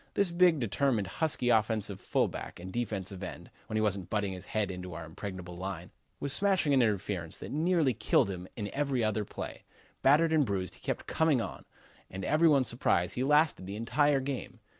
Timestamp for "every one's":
12.27-12.67